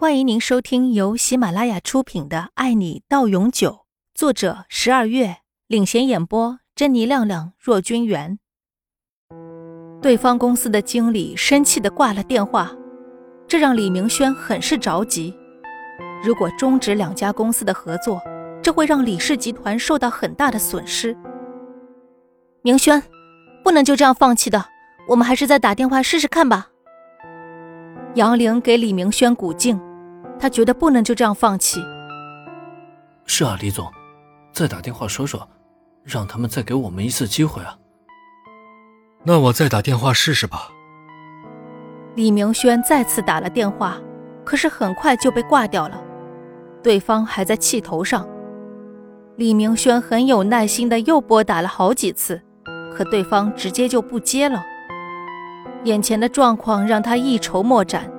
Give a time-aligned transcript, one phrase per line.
[0.00, 3.70] 欢迎您收听由喜马拉雅出品的《爱你到永久》，
[4.14, 8.38] 作者十二月领衔演播，珍妮、亮亮、若君元。
[10.00, 12.72] 对方公司的经理生气的挂了电话，
[13.46, 15.36] 这让李明轩很是着急。
[16.24, 18.22] 如果终止两家公司的合作，
[18.62, 21.14] 这会让李氏集团受到很大的损失。
[22.62, 23.02] 明轩，
[23.62, 24.64] 不能就这样放弃的，
[25.08, 26.68] 我们还是再打电话试试看吧。
[28.14, 29.78] 杨玲给李明轩鼓劲。
[30.40, 31.80] 他觉得不能就这样放弃。
[33.26, 33.86] 是啊，李总，
[34.52, 35.46] 再打电话说说，
[36.02, 37.76] 让他们再给我们一次机会啊。
[39.22, 40.70] 那我再打电话试试吧。
[42.16, 43.98] 李明轩再次打了电话，
[44.44, 46.02] 可是很快就被挂掉了，
[46.82, 48.26] 对方还在气头上。
[49.36, 52.40] 李明轩很有耐心的又拨打了好几次，
[52.92, 54.64] 可对方直接就不接了。
[55.84, 58.10] 眼前的状况让他一筹莫展。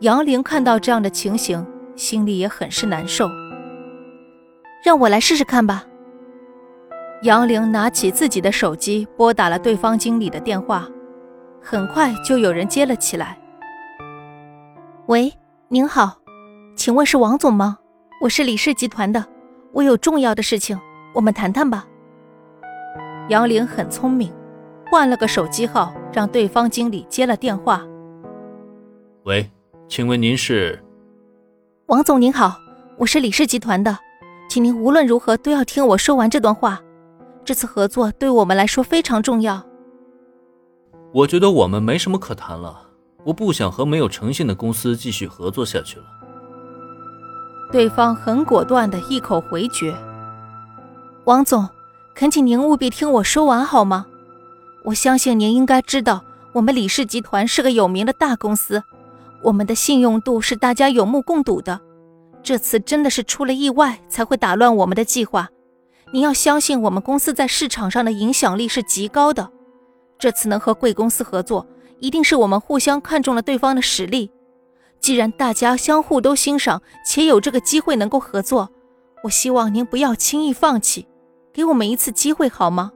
[0.00, 1.64] 杨玲看到这样的情形，
[1.96, 3.28] 心里也很是难受。
[4.84, 5.84] 让我来试试看吧。
[7.22, 10.86] 杨玲拿起自己的手机，拨打了对方经理的电话，
[11.62, 13.38] 很快就有人接了起来。
[15.06, 15.32] 喂，
[15.68, 16.18] 您好，
[16.76, 17.78] 请问是王总吗？
[18.20, 19.24] 我是李氏集团的，
[19.72, 20.78] 我有重要的事情，
[21.14, 21.86] 我们谈谈吧。
[23.28, 24.30] 杨玲很聪明，
[24.90, 27.82] 换了个手机号，让对方经理接了电话。
[29.22, 29.48] 喂。
[29.86, 30.82] 请问您是？
[31.86, 32.56] 王总您好，
[32.96, 33.96] 我是李氏集团的，
[34.48, 36.80] 请您无论如何都要听我说完这段话。
[37.44, 39.62] 这次合作对我们来说非常重要。
[41.12, 42.88] 我觉得我们没什么可谈了，
[43.24, 46.06] 我不想和没有诚信的公司继续合作下去了。
[47.70, 49.94] 对方很果断的一口回绝。
[51.24, 51.68] 王总，
[52.14, 54.06] 恳请您务必听我说完好吗？
[54.84, 58.82] 我相信您应该知道，我们李氏集团是个有名的大公司。
[59.44, 61.78] 我们的信用度是大家有目共睹的，
[62.42, 65.50] 这次真的是出了意外才会打乱我们的计划。
[66.12, 69.50] 您要相信我们公司在市场上的影响力是极高的，
[70.18, 71.66] 这次能和贵公司合作，
[72.00, 74.30] 一定是我们互相看中了对方的实力。
[74.98, 78.70] 既然大家相互都欣赏，且有这个机会能够合作，
[79.24, 81.06] 我希望您不要轻易放弃，
[81.52, 82.92] 给我们一次机会好吗？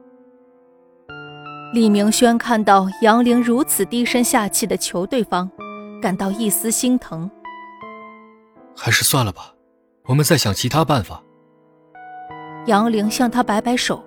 [1.75, 5.51] 李明轩看到杨玲如此低声下气的求对方。
[6.01, 7.29] 感到一丝心疼，
[8.75, 9.53] 还是算了吧，
[10.05, 11.21] 我们再想其他办法。
[12.67, 14.03] 杨玲向他摆摆手，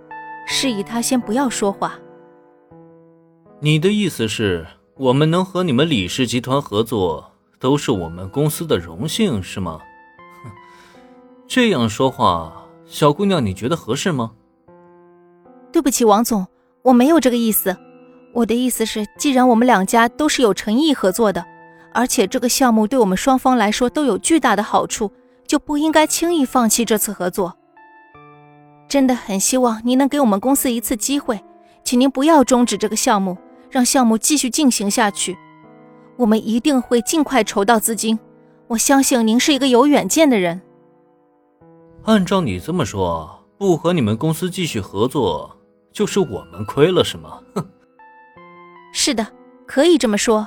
[0.47, 1.99] 示意他先不要说话。
[3.61, 4.67] 你的意思是，
[4.97, 9.79] 我们能和你们李氏集团合作，都是我们公司的荣幸，是吗？
[10.45, 10.51] 哼，
[11.47, 14.33] 这样说话，小姑娘，你觉得合适吗？
[15.71, 16.47] 对不起，王总，
[16.83, 17.77] 我没有这个意思。
[18.33, 21.45] 我的意思是，既然我们两家都是有诚意合作的。
[21.95, 25.13] 而且这个项目对我们双方来说都有巨大的好处，
[25.47, 27.57] 就不应该轻易放弃这次合作。
[28.89, 31.43] 真的很希望您能给我们公司一次机会，
[31.85, 33.37] 请您不要终止这个项目，
[33.71, 35.37] 让项目继续进行下去。
[36.19, 38.19] 我们一定会尽快筹到资金。
[38.69, 40.61] 我相信您是一个有远见的人。
[42.05, 45.57] 按照你这么说，不和你们公司继续合作，
[45.93, 47.41] 就是我们亏了，是吗？
[47.55, 47.67] 哼。
[48.93, 49.27] 是的，
[49.67, 50.47] 可以这么说。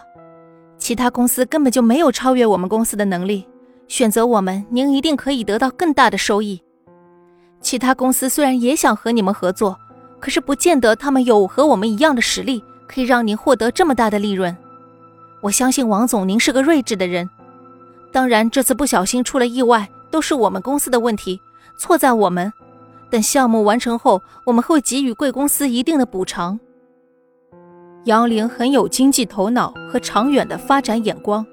[0.78, 3.48] 其他公司根本就没有超越我们公司的能力，
[3.88, 6.62] 选择我们，您一定可以得到更大的收益。
[7.62, 9.78] 其他公司虽然也想和你们合作，
[10.20, 14.56] 可是不见得他们有和我们一样的实力，可以让您获得这么大的利润。
[15.42, 17.28] 我相信王总，您是个睿智的人。
[18.12, 21.40] 当然，这次不小心出了意外，都是我们公司的问题，
[21.78, 22.52] 错在我们。
[23.10, 26.60] 等项目完成后，我们会给予贵公司一定的补偿。
[28.06, 31.44] 杨玲很有经济头脑和长远的发展眼光，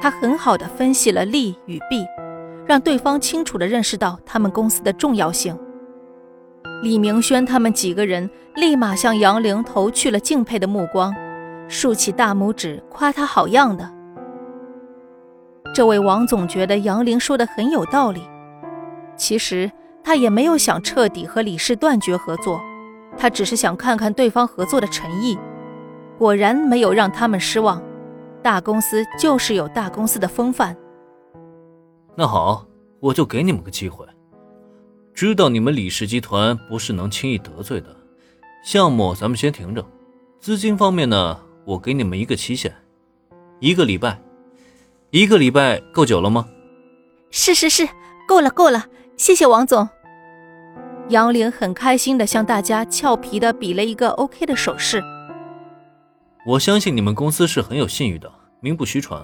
[0.00, 2.06] 她很好的分析了利与弊，
[2.64, 5.58] 让对方清楚的认识到他们公司的重要性。
[6.84, 11.12] 李明轩他们几个人立马向杨玲投去了敬佩的目光，
[11.66, 13.90] 竖起大拇指夸她好样的。
[15.74, 18.22] 这位王总觉得杨玲说的很有道理，
[19.16, 19.68] 其实
[20.04, 22.60] 他也没有想彻底和李氏断绝合作，
[23.16, 25.36] 他只是想看看对方合作的诚意。
[26.18, 27.80] 果然没有让他们失望，
[28.42, 30.76] 大公司就是有大公司的风范。
[32.16, 32.66] 那好，
[32.98, 34.04] 我就给你们个机会。
[35.14, 37.96] 知道你们李氏集团不是能轻易得罪的，
[38.64, 39.84] 项目咱们先停着。
[40.40, 42.74] 资金方面呢，我给你们一个期限，
[43.60, 44.20] 一个礼拜。
[45.10, 46.48] 一个礼拜够久了吗？
[47.30, 47.88] 是是是，
[48.26, 48.86] 够了够了，
[49.16, 49.88] 谢谢王总。
[51.08, 55.02] 杨玲很开心的向大家俏皮的比了一个 OK 的手势。
[56.46, 58.30] 我相信你们公司是很有信誉的，
[58.60, 59.22] 名不虚传。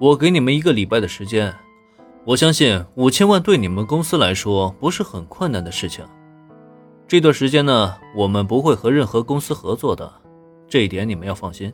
[0.00, 1.54] 我给你们一个礼拜的时间，
[2.24, 6.04] 我相信五千万对你们公司来说不是很困难的事情。
[7.06, 10.10] 这段时间呢，我们不会和任何公司合作的，
[10.68, 11.72] 这一点你们要放心。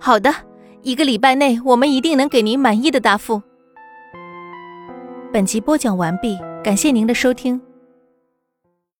[0.00, 0.32] 好的，
[0.82, 3.42] 一个礼拜内我们一定能给您满意的答复。
[5.32, 7.60] 本集播讲完毕，感谢您的收听。